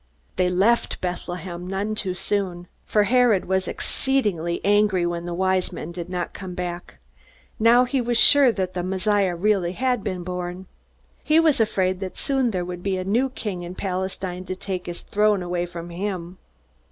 They 0.35 0.49
left 0.49 0.99
Bethlehem 0.99 1.67
none 1.67 1.93
too 1.93 2.15
soon. 2.15 2.67
For 2.87 3.03
Herod 3.03 3.45
was 3.45 3.67
exceedingly 3.67 4.59
angry 4.65 5.05
when 5.05 5.25
the 5.25 5.33
Wise 5.35 5.71
Men 5.71 5.91
did 5.91 6.09
not 6.09 6.33
come 6.33 6.55
back. 6.55 6.95
Now 7.59 7.85
he 7.85 8.01
was 8.01 8.17
sure 8.17 8.51
that 8.51 8.73
the 8.73 8.81
Messiah 8.81 9.35
really 9.35 9.73
had 9.73 10.03
been 10.03 10.23
born! 10.23 10.65
He 11.23 11.39
was 11.39 11.59
afraid 11.59 11.99
that 11.99 12.17
soon 12.17 12.49
there 12.49 12.65
would 12.65 12.81
be 12.81 12.97
a 12.97 13.03
new 13.03 13.29
king 13.29 13.61
in 13.61 13.75
Palestine 13.75 14.43
to 14.45 14.55
take 14.55 14.87
his 14.87 15.03
throne 15.03 15.43
away 15.43 15.67
from 15.67 15.91
him. 15.91 16.39